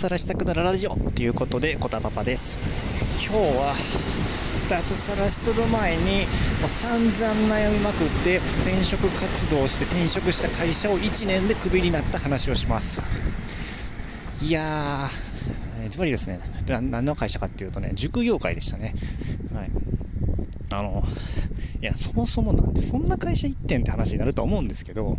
[0.00, 2.58] 脱サラしたくなるラジオということで、コタパパです。
[3.22, 3.74] 今日は、
[4.70, 13.02] 脱サラしとる前に、もう散々悩みまくって、転職活動して転職した会社を1年でクビになった話をします。
[14.40, 18.94] いやー、つまりですね、何の会社かっていうとね、塾業界でしたね。
[19.52, 19.70] はい。
[20.70, 21.04] あの、
[21.82, 25.18] いや、そもそもなんでそんな会社行ってんって話になるとは思うんですけど、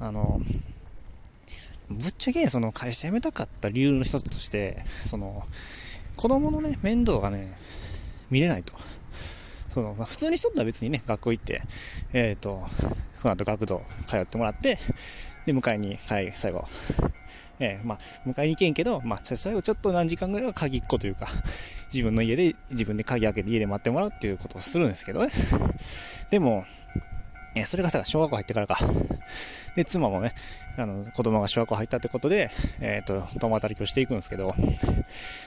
[0.00, 0.42] あの、
[1.88, 5.44] ぶっちゃけその会社辞めたかった理由の一つとして、その、
[6.16, 7.56] 子供のね、面倒がね、
[8.30, 8.74] 見れないと。
[9.68, 11.62] その、まあ、普通にしとったら別にね、学校行って、
[12.12, 12.64] えっ、と、
[13.18, 14.78] その後学童通ってもらって、
[15.44, 16.64] で、迎えに、はい、最後、
[17.58, 21.28] えーまあ、迎えに行けんけど、まあ、最後ちょっと何時間ぐらいは鍵っ子というか、
[21.92, 25.30] 自分の家で、自分で鍵開けて家で待ってもらうっていうことをするんですけどね。
[26.30, 26.64] でも、
[27.56, 28.78] えそれがさ、小学校入ってからか。
[29.74, 30.32] で、妻もね、
[30.76, 34.54] あの、子供が小学校入ったってことで、えっ、と、共働きをしていくんですけど、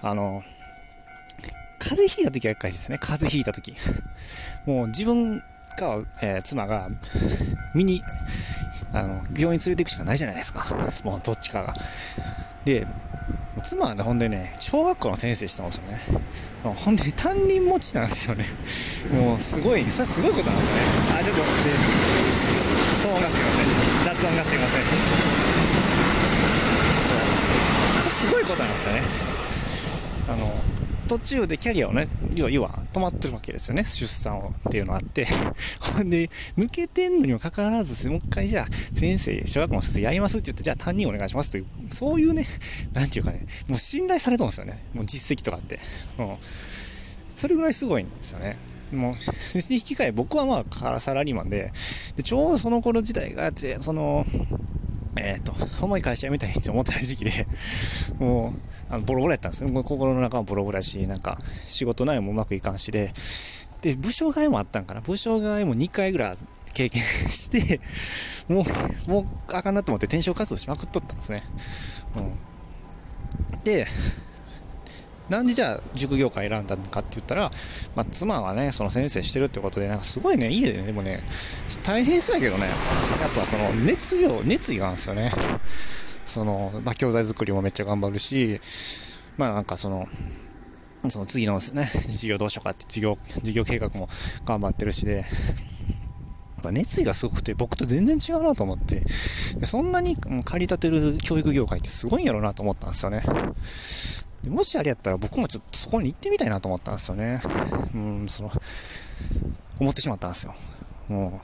[0.00, 0.42] あの、
[1.78, 3.74] 風邪ひいた時は一回ですね、風邪ひいた時。
[4.64, 5.40] もう自分
[5.76, 6.88] か、えー妻が、
[7.74, 8.02] 見に、
[8.92, 10.64] あの、病院連れて行くしかないじゃないですか。
[11.04, 11.74] もうどっちかが。
[12.64, 12.86] で、
[13.60, 16.00] 妻はね、ほんでね、小学校の先生してますよね。
[16.62, 18.44] ほんで、担任持ちなんですよね。
[19.12, 20.82] もう、すごい、それすごいことなんですよね。
[21.20, 21.46] あ、ちょっと、で、
[23.00, 23.66] 騒音がすいません。
[24.04, 24.82] 雑音がすいません。
[24.82, 24.90] そう
[28.02, 29.00] それすごいことなんですよね。
[30.28, 30.54] あの、
[31.10, 33.82] 途中でキャリアをね、要は、要は止まってるわけですよね。
[33.82, 35.26] 出産をっていうのがあって。
[35.96, 42.46] ほんで、抜けてんのにもかかわらず、もう一回じゃあ、先生、小学校の先生やりますって言って、じゃあ担任お願いしますという、そういうね、
[42.94, 44.78] なんていうかね、もう信頼されてるんですよね。
[44.94, 45.80] もう実績とかって。
[46.18, 46.36] うん。
[47.34, 48.56] それぐらいすごいんですよね。
[48.92, 51.72] もう、で引き換え、僕はまあ、サラリーマンで、
[52.14, 53.50] で、ちょうどその頃時代が、
[53.80, 54.24] その、
[55.16, 57.46] えっ、と、重い会社辞めたいって思った時期で、
[58.18, 59.82] もう、あのボロボロやったんですね。
[59.82, 63.12] 心の中もボロボロやし、なんか、仕事内容もうまくいかんしで、
[63.82, 65.00] で、部署替えもあったんかな。
[65.00, 66.38] 部署替えも2回ぐらい
[66.72, 67.80] 経験して、
[68.48, 68.64] も
[69.06, 71.42] う、もうあかんなと思って転職活動しまくっとったんですね。
[72.16, 73.64] うん。
[73.64, 73.86] で、
[75.30, 77.50] なんでじゃあ塾業界選んだのかって言ったら、
[77.94, 81.22] まあ、妻はね、その先生してるってことで、なんかすごいね、家でね、でもね、
[81.84, 85.32] 大変そうやけどね、やっぱその熱量、熱意があるんですよね。
[86.24, 88.60] その、まあ、教材作りもめっちゃ頑張るし、
[89.36, 90.08] まあなんかその、
[91.08, 94.08] その次のね、事業どうしようかって事業、事業計画も
[94.44, 95.24] 頑張ってるしで、やっ
[96.64, 103.22] ぱ熱意がすごくて僕と全然違うなと思って、そんなにうん駆り立てる教育業界ってすごいんやろうなと思ったんですよね。
[104.42, 107.42] でもしあれやったら僕もちょっとそこに行ってみたいなと思ったんですよね。
[107.94, 108.50] うん、その、
[109.78, 110.54] 思ってしまったんですよ。
[111.08, 111.40] もう、ま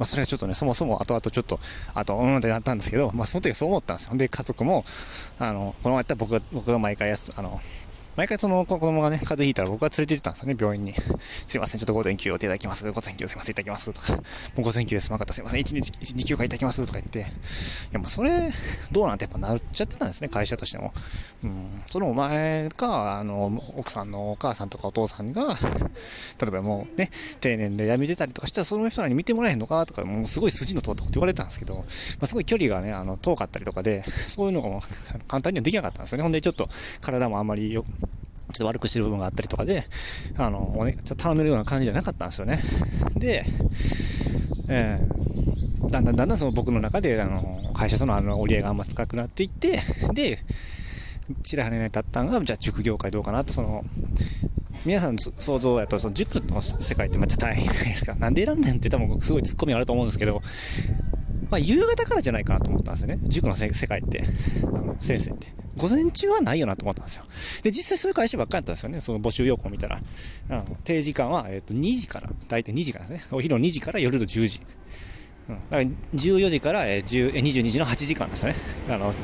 [0.00, 1.58] あ、それはちょっとね、そもそも後々ちょっと、
[1.94, 4.16] あと、うんってなったんですけど、まあ、その時はそう思ったんですよ。
[4.16, 4.84] で、家族も、
[5.38, 7.60] あの、このままやったら僕が、僕が毎回やす、あの、
[8.18, 10.92] 毎回その子供がね、風邪ひいたら僕が連れて行ってたんですよね、病院に。
[11.46, 12.90] すいません、ちょっと午前休をいただきます。
[12.90, 13.92] 午前休すいません、いただきます。
[13.92, 14.22] とか、も
[14.58, 16.84] う午前休ですまかったすいません、1日、1、2休暇いただきます。
[16.84, 17.20] とか言って。
[17.20, 17.22] い
[17.92, 18.32] や、もうそれ、
[18.90, 20.92] どうなんてやっぱなっちゃってたんですね、会社としても。
[21.44, 21.82] うん。
[21.86, 25.56] そのお前か、あの、奥さんのお母さんとかお父さんが、
[26.40, 34.82] 例えばもうね、定年で辞めてたりとかしたら、その人らに見てもらえへんのかとか、もうすごい筋の通ったこと言われたんですけど、まあ、すごい距離がね、あの、遠かったりとかで、そういうのも
[35.28, 36.24] 簡単にはできなかったんですよね。
[36.24, 36.68] ほんで、ちょっと
[37.00, 37.84] 体もあんまりよ、
[38.52, 39.84] ちょっと悪くしてる部分があったりとかで、
[40.36, 42.58] あの、おね、ちょっと頼めるような感じじゃなかったんですよね。
[43.16, 43.44] で、
[44.68, 45.18] えー
[45.90, 49.80] だんだんだんだんその僕の中で、あの、会社とのあの折り合いがあんま近くなっていって、
[50.12, 50.38] で、
[51.42, 53.82] ちらはね立ったのが、じゃあ塾業界どうかなと、その、
[54.84, 58.14] 皆さんの想像やと、その塾の世界ってめっちゃ大変じゃないですか。
[58.14, 60.42] なんで選んでんって多分すごいツッコミあると思うんですけど、
[61.50, 63.18] まあ夕方からじゃないかなと思ったんですよね。
[63.24, 64.22] 塾のせ世界って。
[64.64, 65.48] あの、先生って。
[65.78, 67.24] 午前中はないよなと思ったんですよ。
[67.62, 69.00] で、実際そういう会社ばっかりだったんですよね。
[69.00, 70.00] その募集要項を見たら。
[70.50, 73.28] あの定時間は、えっ、と、2時から、大体2時からですね。
[73.36, 74.62] お昼の2時から夜の10時。
[75.48, 75.82] うん、だから
[76.14, 78.56] 14時から、えーえ22時の8時間ですよね。
[78.90, 79.14] あの、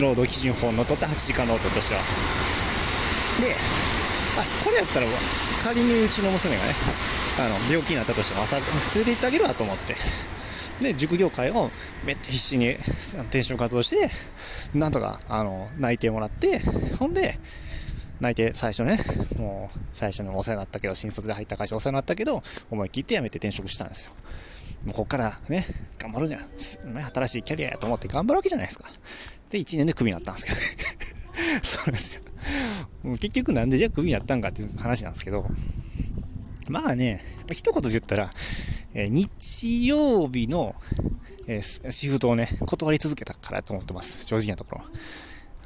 [0.00, 2.00] 労働基準法のとった8時間労働としては。
[3.40, 3.54] で、
[4.38, 5.06] あ、これやったら、
[5.62, 6.74] 仮にうちの娘がね、
[7.38, 9.96] あの、病気になったとしても朝、連れて行ってあげるわと思って。
[10.80, 11.70] で、塾業界を
[12.04, 12.70] めっちゃ必死に
[13.28, 14.10] 転職活動して、
[14.78, 16.60] なんとか、あの、内定もらって、
[16.98, 17.38] ほんで、
[18.20, 18.98] 内定最初ね、
[19.38, 24.12] もう最初にお世話になったけど、新卒で入った会社お世話になったけど、思い切って辞めて転職したんですよ。
[24.84, 25.64] もうここからね、
[25.98, 26.80] 頑張るには、す、
[27.14, 28.88] 新しいキャリアやと思って頑張るわけじゃないですか。
[29.50, 31.62] で、1年でクビになったんですけどね。
[31.62, 32.22] そうですよ。
[33.18, 35.46] 結局なんでじゃあクビになったんかっていう話なんですけど、
[36.68, 37.22] まあね、
[37.52, 38.30] 一言で言ったら、
[38.94, 40.74] え日曜日の、
[41.46, 44.26] えシフトをね、断り続けたからと思ってます。
[44.26, 44.82] 正直なところ。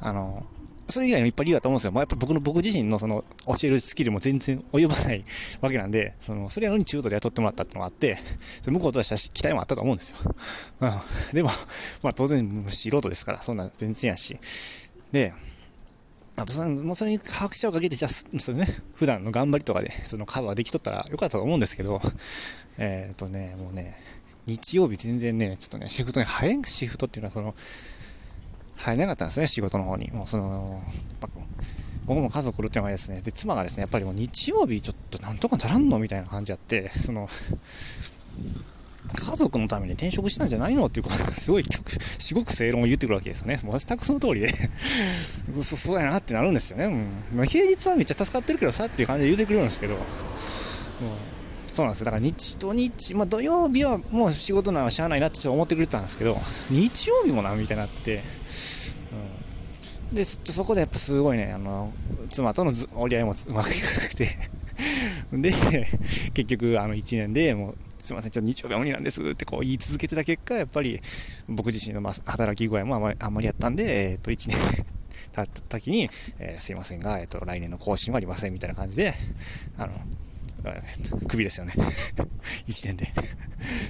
[0.00, 0.44] あの、
[0.88, 1.92] それ以外にもいっぱい理由だと思うんですよ。
[1.92, 5.24] まあ、やっぱ僕の、僕自身のその、教えるスキルも全然及ばない
[5.60, 8.18] わけなんで、その、それなのに中途で雇ってもらったってのがあって、
[8.60, 10.34] それ向こうとした期待もあったと思うんですよ。
[10.80, 11.34] うん。
[11.34, 11.50] でも、
[12.02, 14.38] まあ当然、素人ですから、そんな全然やし。
[15.12, 15.32] で、
[16.36, 22.00] あとその、もうそれに拍車をかけて、じゃあ、それね、普段の頑張りとかで、そのカバーできとったらよかったと思うんですけど、
[22.78, 23.96] えっ、ー、とね、もうね、
[24.46, 27.54] 日曜日全然ね、ちょっとね、シフトに入れん、シフトっていうのはその、
[28.76, 30.10] 入れなかったんですね、仕事の方に。
[30.10, 30.82] もうその、
[32.06, 37.28] 僕も家族いるってのがですね、で、妻がですね、やっぱりもう日曜日ちょっとなんとかならんのみたいな感じあって、その、
[39.14, 41.64] 家族のために転職したんじゃないのっていうことがすごい、
[42.18, 43.60] 至極正論を言ってくるわけですよね。
[43.64, 44.52] もう全くその通りで。
[45.60, 46.86] そ、そうやなってなるんですよね。
[46.86, 50.00] うん、まあ、平日はめっちゃ助かってるけどさっていう感じで言うてくれるんですけど、うん、
[51.72, 52.04] そうなんですよ。
[52.06, 56.38] だから日と日、まあ土曜日はもう仕事ならしゃあないなってちょっと思ってくれてたんですけど、
[56.70, 58.22] 日曜日もな、みたいになってて、
[60.10, 61.92] うん、で、そこでやっぱすごいね、あの、
[62.28, 64.28] 妻との折り合いもうまくいかなくて。
[65.32, 65.52] で、
[66.34, 71.00] 結局、あの、1年でもう、すいません、ちょっと日曜日は無理なんですってこう言い続けてた結果、やっぱり
[71.48, 74.58] 僕自身の働き具合もあんまりやったんで、えっ、ー、と、1年
[75.30, 76.10] 経った時に、
[76.40, 79.14] えー、すいませんが、えっ、ー、と、来年の更新はありませんみたいな感じで、
[79.78, 79.92] あの、
[81.28, 81.74] クビですよね。
[82.66, 83.06] 1年で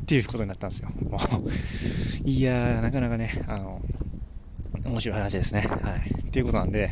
[0.02, 0.90] っていうことになったんですよ。
[1.08, 3.80] もう、いやー、なかなかね、あの、
[4.84, 5.60] 面白い話ですね。
[5.60, 6.00] はい。
[6.28, 6.90] っていうことなんで、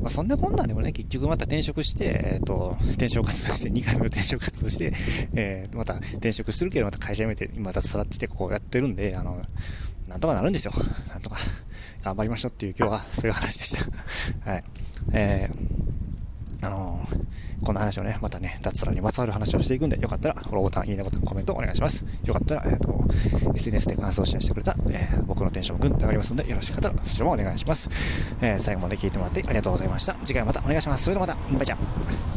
[0.00, 4.92] まあ、そんなこんなんでもね、結局また転職して、えっ、ー、と、転職活動して、2回目の転職活動して、
[5.34, 9.40] えー、また転職するけど、また会社辞めて、また座ってこうやってるんで、あの、
[10.08, 10.72] なんとかなるんですよ。
[11.10, 11.36] なんとか。
[12.04, 13.76] 頑張りましょうっていう今日はそういう話でし
[14.44, 14.50] た。
[14.50, 14.64] はい。
[15.14, 15.73] えー、
[16.64, 17.24] あのー
[17.64, 22.04] この話をね、またね、脱サラにまつわる話をしていくんで、よかったらフォローボタン、いいねボタン、コメントお願いします。
[22.24, 23.04] よかったら、えっ、ー、と、
[23.54, 27.90] SNS で感想をシェアしてくれた、えー、僕のテンションぐんと上がりますので、よろしかったらそちらもお願いします。
[28.42, 30.14] え、最後まで聞いてもらってありがとうございました。
[30.24, 31.04] 次回またお願いします。
[31.04, 32.33] それではまた、バイチャ。